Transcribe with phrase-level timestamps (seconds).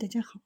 [0.00, 0.40] 大家好，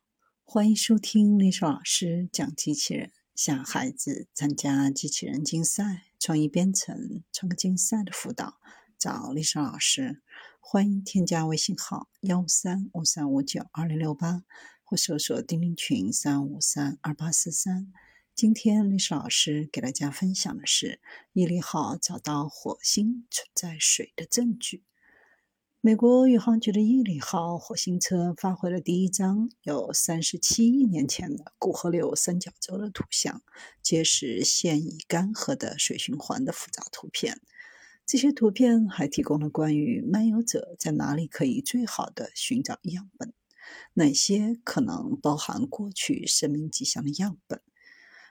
[0.45, 8.59] 欢迎收听历史老师讲机器人，向孩子参加机器人竞赛、创意编程、创客竞赛的辅导，
[8.99, 10.23] 找历史老师。
[10.59, 14.43] 欢迎添加微信号幺三五三五九二零六八，
[14.85, 17.93] 或搜索钉钉群三五三二八四三。
[18.35, 20.99] 今天历史老师给大家分享的是
[21.35, 24.83] 毅力号找到火星存在水的证据。
[25.85, 33.43] 美国宇航局的毅力号火星车发回了第一张有三十七亿年前的古河流三角洲的图像，
[33.83, 37.41] 揭示现已干涸的水循环的复杂图片。
[38.07, 43.33] 这些图片还提供了关于漫游者在哪里可以最好的寻找样本，
[43.95, 47.61] 哪些可能包含过去生命迹象的样本。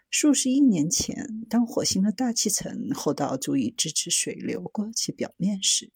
[0.10, 5.92] 数十亿年前，当火星的大气层厚到足以支持水流过其表面时，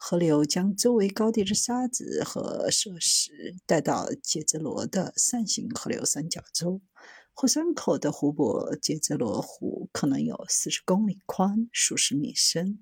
[0.00, 6.80] 河流将周围高地的沙子和设施带到杰泽罗的扇形河流三角洲。
[7.34, 12.80] 火山口的湖泊杰泽罗湖可能有四十公里宽、数十米深。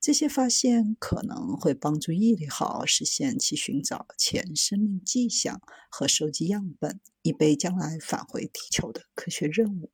[0.00, 9.90] 这些发现可能会帮助毅力号实现其寻找前生命迹象和收集样本，以备将来返回地球的科学任务。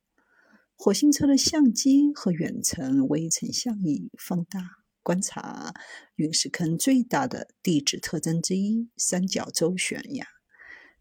[0.77, 4.84] 火星车的相机和远程微成像仪放大。
[5.05, 5.73] 观察
[6.17, 10.27] 陨石坑最大的地质特征之一——三角洲悬崖。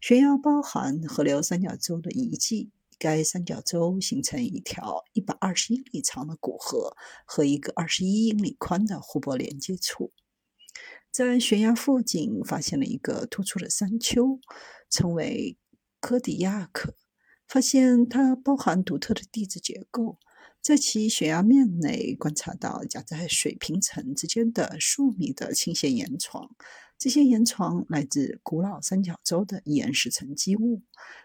[0.00, 2.70] 悬崖包含河流三角洲的遗迹。
[2.96, 10.12] 该三角洲形成一条一百二十英里长的古河和一个二十一英里宽的湖泊连接处。
[11.10, 14.38] 在悬崖附近发现了一个突出的山丘，
[14.88, 15.58] 称为
[16.00, 16.94] 科迪亚克。
[17.46, 20.18] 发现它包含独特的地质结构。
[20.64, 26.56] 在其悬崖面内观察到夹在水平层之间的数米的倾斜岩床，
[26.98, 30.80] 这些岩床来自古老三角洲的岩石沉积物，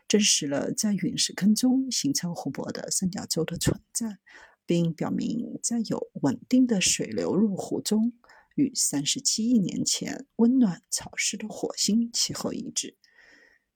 [0.09, 4.17] 证实了在陨石坑中形成湖泊的三角洲的存在，
[4.65, 8.11] 并表明在有稳定的水流入湖中，
[8.55, 12.97] 与三十七亿年前温暖潮湿的火星气候一致。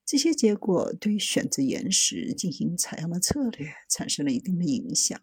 [0.06, 5.22] 这些结果对选择岩石进行采样的策略产生了一定的影响。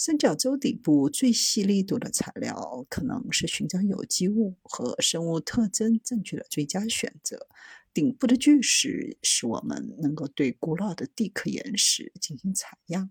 [0.00, 7.48] 三角洲底部最细粒度的材料可能是寻找有机物和生物特征证据的最佳选择。
[7.92, 13.10] 顶部的巨石使我们能够对古老的地壳岩石进行采样，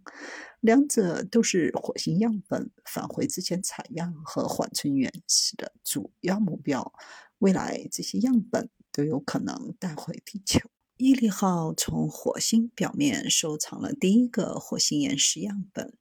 [0.62, 6.94] 两者都是火星样本返回之前采样和缓存原石的主要目标。
[7.40, 10.70] 未来这些样本都有可能带回地球。
[10.96, 15.98] 毅力号从火星表面收藏了第一个火星岩石样本。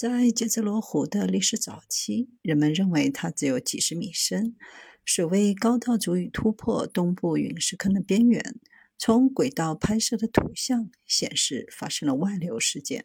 [0.00, 4.56] 在杰泽罗湖的历史早期，人们认为它只有几十米深，
[5.04, 8.58] 水位高到足以突破东部陨石坑的边缘。
[8.96, 13.04] 从轨道拍摄的图像显示，发生了外流事件。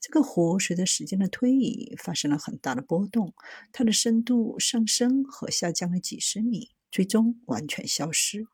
[0.00, 3.34] 这个湖随着时间的推移发生了很大的波动，
[3.70, 8.46] 它的深度上升和下降了几十米，最终完全消失。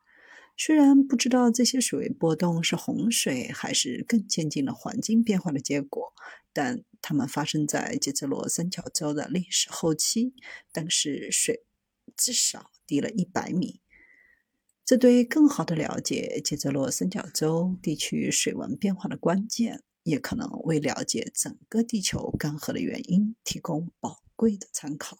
[0.57, 6.08] 虽然不知道这些水位波动是洪水还是更渐进的环境变化的结果，
[6.51, 10.33] 但它们发生在杰泽罗三角洲的历史后期，
[10.71, 11.65] 当时水
[12.17, 13.81] 至少低了一百米。
[14.83, 25.19] 这对更好的了解杰泽罗三角洲地区水文变化的关键，也可能为了解整个地球干涸的原因提供宝贵的参考。